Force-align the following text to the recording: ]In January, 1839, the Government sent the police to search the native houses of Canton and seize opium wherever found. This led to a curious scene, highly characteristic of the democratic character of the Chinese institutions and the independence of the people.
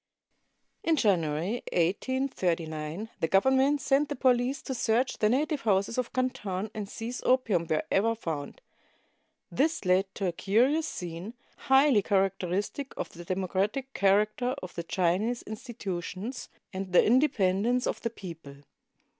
]In 0.89 0.95
January, 0.95 1.61
1839, 1.71 3.09
the 3.19 3.27
Government 3.27 3.79
sent 3.79 4.09
the 4.09 4.15
police 4.15 4.63
to 4.63 4.73
search 4.73 5.19
the 5.19 5.29
native 5.29 5.61
houses 5.61 5.99
of 5.99 6.11
Canton 6.11 6.71
and 6.73 6.89
seize 6.89 7.21
opium 7.21 7.67
wherever 7.67 8.15
found. 8.15 8.61
This 9.51 9.85
led 9.85 10.05
to 10.15 10.25
a 10.25 10.31
curious 10.31 10.87
scene, 10.87 11.35
highly 11.67 12.01
characteristic 12.01 12.95
of 12.97 13.09
the 13.09 13.23
democratic 13.23 13.93
character 13.93 14.55
of 14.63 14.73
the 14.73 14.81
Chinese 14.83 15.43
institutions 15.43 16.49
and 16.73 16.93
the 16.93 17.05
independence 17.05 17.85
of 17.85 18.01
the 18.01 18.09
people. 18.09 18.55